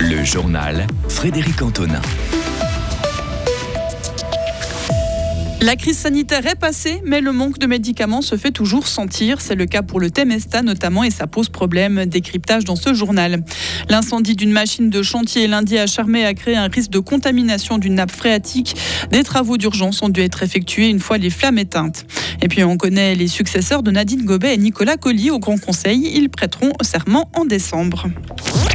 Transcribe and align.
Le 0.00 0.24
journal 0.24 0.86
Frédéric 1.08 1.62
Antonin. 1.62 2.00
La 5.60 5.74
crise 5.74 5.98
sanitaire 5.98 6.46
est 6.46 6.54
passée, 6.54 7.02
mais 7.04 7.20
le 7.20 7.32
manque 7.32 7.58
de 7.58 7.66
médicaments 7.66 8.22
se 8.22 8.36
fait 8.36 8.52
toujours 8.52 8.86
sentir. 8.86 9.40
C'est 9.40 9.56
le 9.56 9.66
cas 9.66 9.82
pour 9.82 9.98
le 9.98 10.08
Temesta 10.08 10.62
notamment 10.62 11.02
et 11.02 11.10
ça 11.10 11.26
pose 11.26 11.48
problème. 11.48 12.06
Décryptage 12.06 12.64
dans 12.64 12.76
ce 12.76 12.94
journal. 12.94 13.42
L'incendie 13.88 14.36
d'une 14.36 14.52
machine 14.52 14.88
de 14.88 15.02
chantier 15.02 15.48
lundi 15.48 15.76
à 15.76 15.88
Charmey 15.88 16.24
a 16.24 16.32
créé 16.32 16.54
un 16.54 16.68
risque 16.68 16.90
de 16.90 17.00
contamination 17.00 17.78
d'une 17.78 17.94
nappe 17.94 18.12
phréatique. 18.12 18.76
Des 19.10 19.24
travaux 19.24 19.56
d'urgence 19.56 20.00
ont 20.00 20.08
dû 20.08 20.20
être 20.20 20.44
effectués 20.44 20.88
une 20.88 21.00
fois 21.00 21.18
les 21.18 21.30
flammes 21.30 21.58
éteintes. 21.58 22.06
Et 22.40 22.46
puis 22.46 22.62
on 22.62 22.76
connaît 22.76 23.16
les 23.16 23.28
successeurs 23.28 23.82
de 23.82 23.90
Nadine 23.90 24.24
Gobet 24.24 24.54
et 24.54 24.58
Nicolas 24.58 24.96
Colli 24.96 25.32
au 25.32 25.40
Grand 25.40 25.58
Conseil. 25.58 26.08
Ils 26.14 26.30
prêteront 26.30 26.72
serment 26.82 27.28
en 27.34 27.44
décembre. 27.44 28.06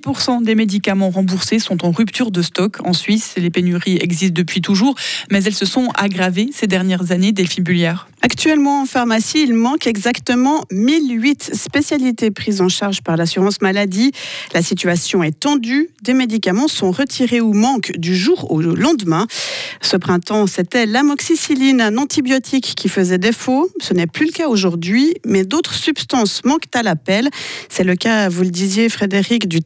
10% 0.00 0.42
des 0.42 0.54
médicaments 0.54 1.10
remboursés 1.10 1.58
sont 1.58 1.84
en 1.84 1.90
rupture 1.90 2.30
de 2.30 2.42
stock. 2.42 2.76
En 2.84 2.92
Suisse, 2.92 3.34
les 3.36 3.50
pénuries 3.50 3.98
existent 4.00 4.34
depuis 4.34 4.60
toujours, 4.60 4.94
mais 5.30 5.42
elles 5.44 5.54
se 5.54 5.66
sont 5.66 5.88
aggravées 5.94 6.50
ces 6.52 6.66
dernières 6.66 7.12
années, 7.12 7.32
Delphine 7.32 7.64
Bulliard. 7.64 8.08
Actuellement, 8.22 8.82
en 8.82 8.86
pharmacie, 8.86 9.42
il 9.42 9.54
manque 9.54 9.86
exactement 9.86 10.64
1008 10.70 11.54
spécialités 11.54 12.30
prises 12.30 12.60
en 12.60 12.68
charge 12.68 13.00
par 13.00 13.16
l'assurance 13.16 13.62
maladie. 13.62 14.12
La 14.52 14.62
situation 14.62 15.22
est 15.22 15.38
tendue. 15.38 15.88
Des 16.02 16.12
médicaments 16.12 16.68
sont 16.68 16.90
retirés 16.90 17.40
ou 17.40 17.54
manquent 17.54 17.92
du 17.96 18.14
jour 18.14 18.50
au 18.50 18.60
lendemain. 18.60 19.26
Ce 19.80 19.96
printemps, 19.96 20.46
c'était 20.46 20.84
l'amoxicilline, 20.84 21.80
un 21.80 21.96
antibiotique 21.96 22.74
qui 22.76 22.90
faisait 22.90 23.16
défaut. 23.16 23.70
Ce 23.80 23.94
n'est 23.94 24.06
plus 24.06 24.26
le 24.26 24.32
cas 24.32 24.48
aujourd'hui, 24.48 25.14
mais 25.24 25.44
d'autres 25.44 25.74
substances 25.74 26.44
manquent 26.44 26.74
à 26.74 26.82
l'appel. 26.82 27.30
C'est 27.70 27.84
le 27.84 27.96
cas, 27.96 28.28
vous 28.28 28.42
le 28.42 28.50
disiez, 28.50 28.90
Frédéric, 28.90 29.48
du 29.48 29.62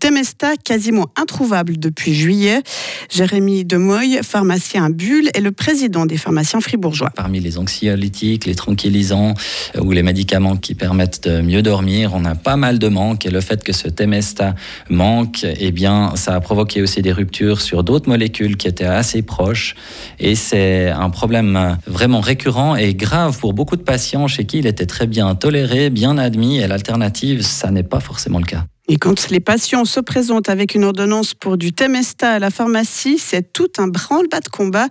Quasiment 0.65 1.09
introuvable 1.17 1.79
depuis 1.79 2.15
juillet. 2.15 2.63
Jérémy 3.11 3.65
Demoy, 3.65 4.21
pharmacien 4.23 4.85
à 4.85 4.89
Bulle, 4.89 5.29
est 5.35 5.41
le 5.41 5.53
président 5.53 6.07
des 6.07 6.17
pharmaciens 6.17 6.61
fribourgeois. 6.61 7.11
Parmi 7.15 7.41
les 7.41 7.59
anxiolytiques, 7.59 8.47
les 8.47 8.55
tranquillisants 8.55 9.35
euh, 9.77 9.81
ou 9.81 9.93
les 9.93 10.03
médicaments 10.03 10.57
qui 10.57 10.75
permettent 10.75 11.29
de 11.29 11.41
mieux 11.41 11.63
dormir. 11.63 12.13
On 12.15 12.25
a 12.25 12.35
pas 12.35 12.57
mal 12.57 12.79
de 12.79 12.89
manques 12.89 13.27
et 13.27 13.31
le 13.31 13.41
fait 13.41 13.63
que 13.63 13.73
ce 13.73 13.89
Temesta 13.89 14.55
manque, 14.89 15.45
eh 15.45 15.71
bien, 15.73 16.17
ça 16.17 16.35
a 16.35 16.41
provoqué 16.41 16.83
aussi 16.83 17.03
des 17.03 17.13
ruptures 17.13 17.61
sur 17.61 17.85
d'autres 17.85 18.09
molécules 18.09 18.57
qui 18.57 18.69
étaient 18.69 18.85
assez 18.85 19.23
proches. 19.23 19.75
Et 20.19 20.35
c'est 20.35 20.89
un 20.89 21.11
problème 21.11 21.79
vraiment 21.87 22.21
récurrent 22.21 22.77
et 22.77 22.95
grave 22.95 23.39
pour 23.39 23.53
beaucoup 23.53 23.77
de 23.77 23.83
patients 23.83 24.27
chez 24.27 24.45
qui 24.45 24.59
il 24.59 24.67
était 24.67 24.87
très 24.87 25.07
bien 25.07 25.35
toléré, 25.35 25.91
bien 25.91 26.19
admis 26.19 26.59
et 26.59 26.67
l'alternative, 26.67 27.43
ça 27.43 27.71
n'est 27.71 27.83
pas 27.83 28.01
forcément 28.01 28.39
le 28.39 28.47
cas. 28.47 28.65
Et 28.87 28.97
quand 28.99 29.31
les 29.31 29.41
patients 29.41 29.87
se 29.87 29.99
présentent 29.99 30.51
avec 30.51 30.75
une 30.75 30.85
ordonnance 30.85 31.33
pour 31.33 31.57
du 31.57 31.73
Temesta 31.73 32.33
à 32.33 32.39
la 32.39 32.51
pharmacie, 32.51 33.19
c'est 33.19 33.53
tout 33.53 33.71
un 33.79 33.89
branle-bas 33.89 34.41
de 34.41 34.49
combat. 34.49 34.89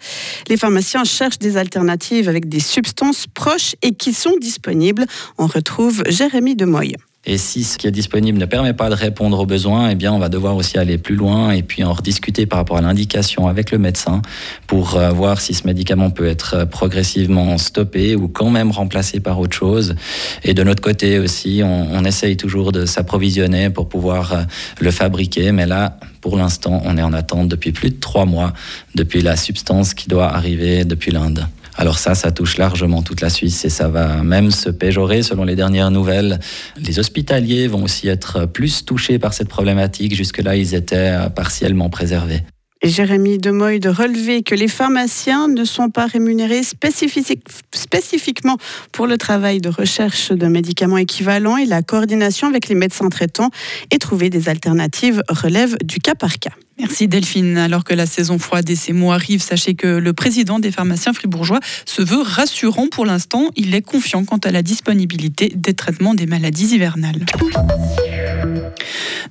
Les 0.47 0.57
pharmaciens 0.57 1.03
cherchent 1.03 1.37
des 1.37 1.57
alternatives 1.57 2.27
avec 2.27 2.49
des 2.49 2.59
substances 2.59 3.27
proches 3.27 3.75
et 3.83 3.91
qui 3.91 4.13
sont 4.13 4.35
disponibles. 4.41 5.05
On 5.37 5.45
retrouve 5.45 6.03
Jérémy 6.07 6.55
Demoy. 6.55 6.95
Et 7.25 7.37
si 7.37 7.63
ce 7.63 7.77
qui 7.77 7.87
est 7.87 7.91
disponible 7.91 8.37
ne 8.37 8.45
permet 8.45 8.73
pas 8.73 8.89
de 8.89 8.95
répondre 8.95 9.39
aux 9.39 9.45
besoins, 9.45 9.89
eh 9.89 9.95
bien, 9.95 10.11
on 10.11 10.19
va 10.19 10.27
devoir 10.27 10.57
aussi 10.57 10.77
aller 10.77 10.97
plus 10.97 11.15
loin 11.15 11.51
et 11.51 11.63
puis 11.63 11.85
en 11.85 11.93
rediscuter 11.93 12.45
par 12.45 12.59
rapport 12.59 12.75
à 12.75 12.81
l'indication 12.81 13.47
avec 13.47 13.71
le 13.71 13.77
médecin 13.77 14.21
pour 14.67 14.97
euh, 14.97 15.09
voir 15.11 15.39
si 15.39 15.53
ce 15.53 15.65
médicament 15.65 16.09
peut 16.09 16.27
être 16.27 16.65
progressivement 16.65 17.57
stoppé 17.57 18.17
ou 18.17 18.27
quand 18.27 18.49
même 18.49 18.71
remplacé 18.71 19.21
par 19.21 19.39
autre 19.39 19.55
chose. 19.55 19.95
Et 20.43 20.53
de 20.53 20.63
notre 20.63 20.81
côté 20.81 21.17
aussi, 21.17 21.61
on, 21.63 21.93
on 21.93 22.03
essaye 22.03 22.35
toujours 22.35 22.73
de 22.73 22.85
s'approvisionner 22.85 23.69
pour 23.69 23.87
pouvoir 23.87 24.33
euh, 24.33 24.43
le 24.81 24.91
fabriquer. 24.91 25.53
Mais 25.53 25.65
là, 25.65 25.97
pour 26.19 26.35
l'instant, 26.35 26.81
on 26.83 26.97
est 26.97 27.03
en 27.03 27.13
attente 27.13 27.47
depuis 27.47 27.71
plus 27.71 27.91
de 27.91 27.99
trois 28.01 28.25
mois, 28.25 28.51
depuis 28.95 29.21
la 29.21 29.37
substance 29.37 29.93
qui 29.93 30.09
doit 30.09 30.27
arriver 30.27 30.83
depuis 30.83 31.11
l'Inde. 31.11 31.47
Alors 31.75 31.97
ça, 31.97 32.15
ça 32.15 32.31
touche 32.31 32.57
largement 32.57 33.01
toute 33.01 33.21
la 33.21 33.29
Suisse 33.29 33.65
et 33.65 33.69
ça 33.69 33.87
va 33.87 34.23
même 34.23 34.51
se 34.51 34.69
péjorer 34.69 35.23
selon 35.23 35.43
les 35.43 35.55
dernières 35.55 35.91
nouvelles. 35.91 36.39
Les 36.77 36.99
hospitaliers 36.99 37.67
vont 37.67 37.83
aussi 37.83 38.07
être 38.07 38.45
plus 38.45 38.85
touchés 38.85 39.19
par 39.19 39.33
cette 39.33 39.49
problématique. 39.49 40.15
Jusque-là, 40.15 40.55
ils 40.55 40.75
étaient 40.75 41.17
partiellement 41.35 41.89
préservés. 41.89 42.43
Jérémy 42.83 43.37
Demoy 43.37 43.79
de 43.79 43.89
relever 43.89 44.43
que 44.43 44.55
les 44.55 44.67
pharmaciens 44.67 45.47
ne 45.47 45.63
sont 45.63 45.89
pas 45.89 46.05
rémunérés 46.05 46.63
spécifiquement 46.63 48.57
pour 48.91 49.07
le 49.07 49.17
travail 49.17 49.59
de 49.59 49.69
recherche 49.69 50.31
de 50.31 50.47
médicaments 50.47 50.97
équivalents 50.97 51.55
et 51.55 51.65
la 51.65 51.81
coordination 51.81 52.47
avec 52.47 52.67
les 52.67 52.75
médecins 52.75 53.07
traitants 53.07 53.51
et 53.89 53.99
trouver 53.99 54.29
des 54.29 54.49
alternatives 54.49 55.23
relève 55.29 55.77
du 55.83 55.99
cas 55.99 56.15
par 56.15 56.39
cas. 56.39 56.51
Merci 56.77 57.07
Delphine. 57.07 57.57
Alors 57.57 57.83
que 57.83 57.93
la 57.93 58.05
saison 58.05 58.37
froide 58.37 58.69
et 58.69 58.75
ses 58.75 58.93
mots 58.93 59.11
arrivent, 59.11 59.43
sachez 59.43 59.75
que 59.75 59.87
le 59.87 60.13
président 60.13 60.59
des 60.59 60.71
pharmaciens 60.71 61.13
fribourgeois 61.13 61.59
se 61.85 62.01
veut 62.01 62.21
rassurant 62.21 62.87
pour 62.87 63.05
l'instant. 63.05 63.49
Il 63.55 63.73
est 63.75 63.81
confiant 63.81 64.25
quant 64.25 64.39
à 64.43 64.51
la 64.51 64.61
disponibilité 64.61 65.53
des 65.55 65.73
traitements 65.73 66.15
des 66.15 66.25
maladies 66.25 66.75
hivernales. 66.75 67.25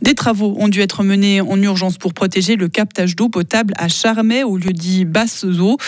Des 0.02 0.14
travaux 0.14 0.56
ont 0.58 0.66
dû 0.66 0.80
être 0.80 1.04
menés 1.04 1.40
en 1.40 1.60
urgence 1.62 1.96
pour 1.96 2.12
protéger 2.12 2.56
le 2.56 2.68
captage 2.68 3.14
d'eau 3.14 3.28
potable 3.28 3.72
à 3.78 3.86
Charmey, 3.86 4.42
au 4.42 4.56
lieu 4.56 4.72
dit 4.72 5.04
Basses 5.04 5.44
Eaux. 5.44 5.78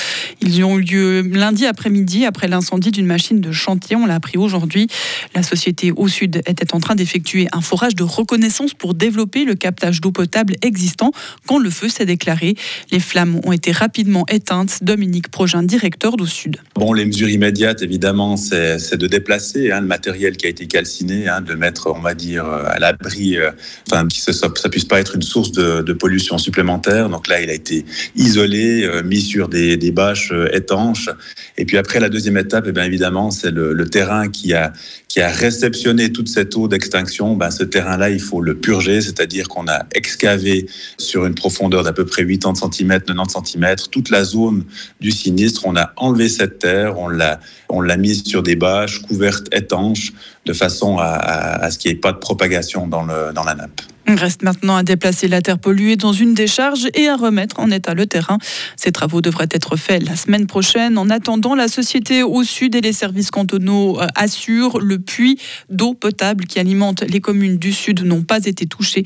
Ils 0.40 0.62
ont 0.62 0.78
eu 0.78 0.82
lieu 0.82 1.20
lundi 1.22 1.66
après-midi 1.66 2.24
après 2.24 2.46
l'incendie 2.46 2.92
d'une 2.92 3.06
machine 3.06 3.40
de 3.40 3.50
chantier. 3.50 3.96
On 3.96 4.06
l'a 4.06 4.14
appris 4.14 4.38
aujourd'hui. 4.38 4.86
La 5.34 5.42
société 5.42 5.90
Au 5.90 6.06
Sud 6.06 6.42
était 6.46 6.74
en 6.74 6.80
train 6.80 6.94
d'effectuer 6.94 7.48
un 7.52 7.60
forage 7.60 7.96
de 7.96 8.04
reconnaissance 8.04 8.72
pour 8.72 8.94
développer 8.94 9.44
le 9.44 9.54
captage 9.54 10.00
d'eau 10.00 10.12
potable 10.12 10.54
existant 10.62 11.10
quand 11.48 11.58
le 11.58 11.70
feu 11.70 11.88
s'est 11.88 12.06
déclaré. 12.06 12.54
Les 12.92 13.00
flammes 13.00 13.40
ont 13.44 13.52
été 13.52 13.72
rapidement 13.72 14.26
éteintes. 14.30 14.78
Dominique 14.82 15.28
Progin, 15.28 15.64
directeur 15.64 16.16
d'Au 16.16 16.26
Sud. 16.26 16.58
Bon, 16.76 16.92
les 16.92 17.04
mesures 17.04 17.28
immédiates, 17.28 17.82
évidemment, 17.82 18.36
c'est 18.36 18.96
de 18.96 19.06
déplacer 19.08 19.72
hein, 19.72 19.80
le 19.80 19.86
matériel 19.88 20.36
qui 20.36 20.46
a 20.46 20.50
été 20.50 20.66
calciné, 20.66 21.28
hein, 21.28 21.40
de 21.40 21.54
mettre, 21.54 21.92
on 21.94 22.00
va 22.00 22.14
dire, 22.14 22.44
à 22.46 22.78
l'abri, 22.78 23.03
euh, 23.36 23.50
enfin, 23.90 24.06
que 24.06 24.32
ça, 24.32 24.48
ne 24.48 24.68
puisse 24.68 24.84
pas 24.84 25.00
être 25.00 25.14
une 25.14 25.22
source 25.22 25.52
de, 25.52 25.92
pollution 25.92 26.38
supplémentaire. 26.38 27.08
Donc 27.08 27.28
là, 27.28 27.40
il 27.40 27.50
a 27.50 27.54
été 27.54 27.84
isolé, 28.16 28.82
euh, 28.82 29.02
mis 29.02 29.20
sur 29.20 29.48
des, 29.48 29.90
bâches 29.92 30.32
euh, 30.32 30.48
étanches. 30.52 31.08
Et 31.56 31.64
puis 31.64 31.76
après, 31.76 32.00
la 32.00 32.08
deuxième 32.08 32.36
étape, 32.36 32.66
et 32.66 32.70
eh 32.70 32.72
bien 32.72 32.84
évidemment, 32.84 33.30
c'est 33.30 33.50
le, 33.50 33.88
terrain 33.88 34.28
qui 34.28 34.54
a, 34.54 34.72
qui 35.08 35.20
a 35.20 35.28
réceptionné 35.28 36.10
toute 36.10 36.28
cette 36.28 36.56
eau 36.56 36.68
d'extinction. 36.68 37.36
Ben, 37.36 37.50
ce 37.50 37.62
terrain-là, 37.62 38.10
il 38.10 38.20
faut 38.20 38.40
le 38.40 38.54
purger, 38.54 39.00
c'est-à-dire 39.00 39.48
qu'on 39.48 39.68
a 39.68 39.86
excavé 39.94 40.66
sur 40.98 41.26
une 41.26 41.34
profondeur 41.34 41.84
d'à 41.84 41.92
peu 41.92 42.04
près 42.04 42.26
80 42.26 42.70
cm, 42.72 43.00
90 43.02 43.52
cm, 43.52 43.76
toute 43.90 44.10
la 44.10 44.24
zone 44.24 44.64
du 45.00 45.10
sinistre. 45.10 45.62
On 45.66 45.76
a 45.76 45.92
enlevé 45.96 46.28
cette 46.28 46.58
terre, 46.58 46.98
on 46.98 47.08
l'a, 47.08 47.40
on 47.68 47.80
l'a 47.80 47.96
mise 47.96 48.24
sur 48.24 48.42
des 48.42 48.56
bâches 48.56 49.00
couvertes 49.02 49.46
étanches 49.54 50.12
de 50.46 50.52
façon 50.52 50.98
à, 50.98 51.70
ce 51.70 51.78
qu'il 51.78 51.90
n'y 51.90 51.96
ait 51.96 52.00
pas 52.00 52.12
de 52.12 52.18
propagation 52.18 52.83
dans, 52.86 53.06
dans 53.32 53.44
la 53.44 53.54
nappe. 53.54 53.80
Il 54.06 54.14
reste 54.14 54.42
maintenant 54.42 54.76
à 54.76 54.82
déplacer 54.82 55.28
la 55.28 55.40
terre 55.40 55.58
polluée 55.58 55.96
dans 55.96 56.12
une 56.12 56.34
décharge 56.34 56.88
et 56.94 57.08
à 57.08 57.16
remettre 57.16 57.58
en 57.58 57.70
état 57.70 57.94
le 57.94 58.06
terrain. 58.06 58.38
Ces 58.76 58.92
travaux 58.92 59.22
devraient 59.22 59.48
être 59.50 59.76
faits 59.76 60.06
la 60.06 60.14
semaine 60.14 60.46
prochaine. 60.46 60.98
En 60.98 61.08
attendant, 61.08 61.54
la 61.54 61.68
société 61.68 62.22
au 62.22 62.42
sud 62.44 62.74
et 62.74 62.82
les 62.82 62.92
services 62.92 63.30
cantonaux 63.30 64.00
euh, 64.00 64.06
assurent 64.14 64.78
le 64.78 64.98
puits 64.98 65.38
d'eau 65.70 65.94
potable 65.94 66.44
qui 66.44 66.58
alimente 66.58 67.02
les 67.02 67.20
communes 67.20 67.56
du 67.56 67.72
sud 67.72 68.04
n'ont 68.04 68.22
pas 68.22 68.44
été 68.44 68.66
touchés. 68.66 69.04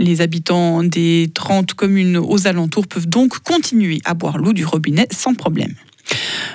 Les 0.00 0.20
habitants 0.20 0.82
des 0.82 1.30
30 1.32 1.74
communes 1.74 2.16
aux 2.16 2.48
alentours 2.48 2.88
peuvent 2.88 3.08
donc 3.08 3.38
continuer 3.40 4.00
à 4.04 4.14
boire 4.14 4.38
l'eau 4.38 4.52
du 4.52 4.64
robinet 4.64 5.06
sans 5.12 5.34
problème. 5.34 5.74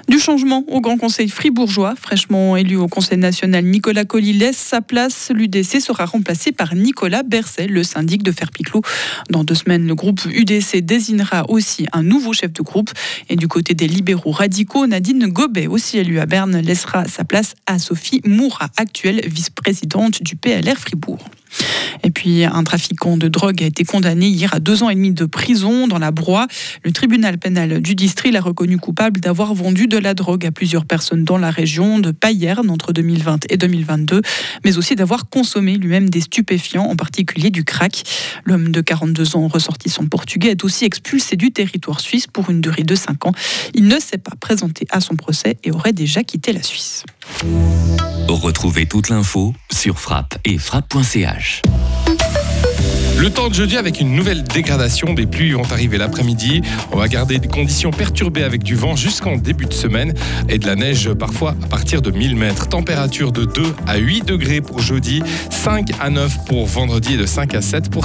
Du 0.08 0.20
changement 0.20 0.64
au 0.68 0.82
Grand 0.82 0.98
Conseil 0.98 1.30
fribourgeois, 1.30 1.96
fraîchement 2.00 2.56
élu 2.56 2.76
au 2.76 2.88
Conseil 2.88 3.18
national, 3.18 3.66
Nicolas 3.66 4.06
Colli 4.06 4.34
laisse 4.34 4.58
sa 4.58 4.82
place. 4.82 5.32
L'UDC 5.34 5.82
sera 5.82 6.06
remplacé 6.06 6.52
par 6.52 6.76
Nicolas 6.76 7.24
Berset, 7.24 7.66
le 7.66 7.84
syndic 7.84 8.22
de 8.22 8.32
Ferpiclot. 8.32 8.82
Dans 9.32 9.44
deux 9.44 9.56
semaines, 9.56 9.88
le 9.88 9.96
groupe 9.96 10.22
UDC 10.26 10.82
désignera 10.82 11.50
aussi 11.50 11.88
un 11.92 12.04
nouveau 12.04 12.34
chef 12.34 12.54
de 12.54 12.62
groupe. 12.62 12.92
Et 13.30 13.36
du 13.36 13.48
côté 13.48 13.74
des 13.74 13.88
libéraux 13.88 14.32
radicaux, 14.32 14.86
Nadine 14.86 15.26
Gobet, 15.26 15.66
aussi 15.66 15.98
élue 15.98 16.20
à 16.20 16.28
Berne, 16.28 16.60
laissera 16.60 17.06
sa 17.06 17.24
place 17.24 17.56
à 17.66 17.80
Sophie 17.80 18.22
Moura, 18.26 18.70
actuelle 18.78 19.22
vice-présidente 19.26 20.22
du 20.22 20.36
PLR 20.36 20.78
Fribourg. 20.78 21.30
Et 22.04 22.12
puis 22.12 22.44
un 22.44 22.64
trafiquant 22.64 23.18
de 23.18 23.28
drogue 23.28 23.64
a 23.64 23.66
été 23.66 23.84
condamné 23.84 24.28
hier 24.28 24.54
à 24.54 24.60
deux 24.60 24.84
ans 24.84 24.90
et 24.90 24.96
demi 24.96 25.12
de 25.12 25.26
prison 25.26 25.88
dans 25.88 25.98
la 25.98 26.12
Broye. 26.12 26.48
Le 26.84 26.92
tribunal 26.92 27.38
pénal 27.38 27.82
du 27.82 27.96
district 27.96 28.34
l'a 28.34 28.42
reconnu 28.42 28.78
coupable 28.78 29.20
d'avoir 29.20 29.54
vendu 29.54 29.88
de 29.88 29.98
la 29.98 30.14
drogue 30.14 30.46
à 30.46 30.52
plusieurs 30.52 30.86
personnes 30.86 31.24
dans 31.24 31.38
la 31.38 31.50
région 31.50 32.00
de 32.00 32.12
Payerne 32.12 32.70
entre 32.70 32.94
2020 32.94 33.46
et 33.50 33.58
2022, 33.58 34.22
mais 34.64 34.78
aussi 34.78 34.96
d'avoir 34.96 35.30
consommé 35.30 35.78
lui-même 35.78 36.10
des 36.10 36.22
stupéfiants, 36.22 36.86
en 36.86 36.96
particulier 36.96 37.50
du 37.50 37.64
crack. 37.64 38.04
L'homme 38.46 38.70
de 38.70 38.82
42 38.82 39.36
ans 39.36 39.48
ressortissant 39.48 40.06
portugais 40.06 40.52
est 40.52 40.64
aussi 40.64 40.86
expulsé 40.86 41.36
du 41.36 41.52
territoire 41.52 42.00
suisse 42.00 42.28
pour 42.28 42.50
une 42.50 42.62
durée 42.62 42.84
de 42.84 42.96
5 42.96 43.26
ans. 43.28 43.34
Il 43.74 43.88
ne 43.88 44.00
s'est 44.00 44.18
pas 44.18 44.36
présenté 44.40 44.86
à 44.92 45.02
son 45.02 45.16
procès 45.16 45.58
et 45.64 45.72
aurait 45.72 45.94
déjà 45.94 46.24
quitté 46.24 46.54
la 46.54 46.64
Suisse. 46.64 47.04
Retrouvez 48.28 48.86
toute 48.86 49.10
l'info 49.10 49.54
sur 49.72 50.00
frappe 50.00 50.38
et 50.46 50.58
frappe.ch. 50.58 51.62
Le 53.18 53.30
temps 53.30 53.48
de 53.48 53.54
jeudi 53.54 53.78
avec 53.78 54.02
une 54.02 54.14
nouvelle 54.14 54.44
dégradation. 54.44 55.14
Des 55.14 55.26
pluies 55.26 55.54
vont 55.54 55.64
arriver 55.72 55.98
l'après-midi. 55.98 56.62
On 56.92 56.98
va 56.98 57.08
garder 57.08 57.40
des 57.40 57.48
conditions 57.48 57.92
perturbées 57.92 58.44
avec 58.44 58.62
du 58.62 58.76
vent 58.76 58.98
jusqu'en 58.98 59.38
début 59.38 59.66
de 59.66 59.74
semaine 59.74 60.14
et 60.50 60.58
de 60.58 60.68
la 60.68 60.76
neige 60.76 61.14
parfois 61.14 61.56
à 61.64 61.68
partir 61.68 62.02
de 62.02 62.12
1000 62.12 62.36
mètres. 62.36 62.68
Température 62.68 63.32
de 63.32 63.46
2 63.46 63.74
à 63.88 63.96
8 63.96 64.26
degrés 64.26 64.60
pour 64.60 64.82
jeudi, 64.82 65.24
5 65.50 65.92
à 66.02 66.10
9 66.10 66.46
pour 66.46 66.66
vendredi 66.66 67.14
et 67.14 67.18
de 67.18 67.26
5 67.26 67.56
à 67.56 67.62
7 67.62 67.90
pour 67.90 68.04